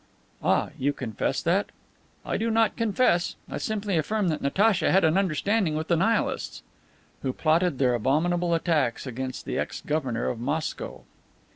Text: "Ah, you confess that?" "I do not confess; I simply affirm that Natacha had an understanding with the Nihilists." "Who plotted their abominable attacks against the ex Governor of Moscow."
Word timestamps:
"Ah, 0.43 0.69
you 0.79 0.93
confess 0.93 1.43
that?" 1.43 1.67
"I 2.25 2.35
do 2.35 2.49
not 2.49 2.75
confess; 2.75 3.35
I 3.47 3.59
simply 3.59 3.99
affirm 3.99 4.29
that 4.29 4.41
Natacha 4.41 4.91
had 4.91 5.03
an 5.03 5.15
understanding 5.15 5.75
with 5.75 5.89
the 5.89 5.95
Nihilists." 5.95 6.63
"Who 7.21 7.31
plotted 7.33 7.77
their 7.77 7.93
abominable 7.93 8.55
attacks 8.55 9.05
against 9.05 9.45
the 9.45 9.59
ex 9.59 9.79
Governor 9.85 10.27
of 10.27 10.39
Moscow." 10.39 11.03